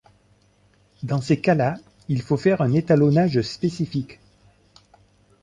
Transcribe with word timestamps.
Dans 1.03 1.21
ces 1.21 1.39
cas-là, 1.39 1.77
il 2.09 2.23
faut 2.23 2.35
faire 2.35 2.61
un 2.61 2.73
étalonnage 2.73 3.39
spécifique. 3.43 4.19